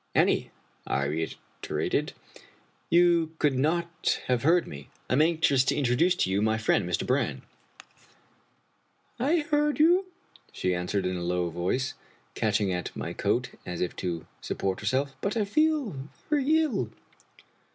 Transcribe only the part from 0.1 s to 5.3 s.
"Annie," I reiterated," you could not have heard me. I am